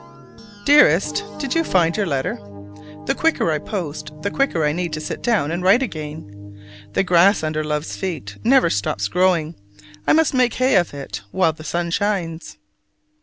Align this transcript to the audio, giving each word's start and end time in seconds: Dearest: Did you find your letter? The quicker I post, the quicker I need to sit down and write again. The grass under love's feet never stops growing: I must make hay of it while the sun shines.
Dearest: 0.65 1.23
Did 1.37 1.53
you 1.53 1.63
find 1.63 1.95
your 1.95 2.07
letter? 2.07 2.39
The 3.05 3.13
quicker 3.15 3.51
I 3.51 3.59
post, 3.59 4.11
the 4.23 4.31
quicker 4.31 4.65
I 4.65 4.71
need 4.71 4.93
to 4.93 4.99
sit 4.99 5.21
down 5.21 5.51
and 5.51 5.61
write 5.61 5.83
again. 5.83 6.57
The 6.93 7.03
grass 7.03 7.43
under 7.43 7.63
love's 7.63 7.95
feet 7.95 8.37
never 8.43 8.71
stops 8.71 9.07
growing: 9.07 9.53
I 10.07 10.13
must 10.13 10.33
make 10.33 10.55
hay 10.55 10.75
of 10.75 10.95
it 10.95 11.21
while 11.29 11.53
the 11.53 11.63
sun 11.63 11.91
shines. 11.91 12.57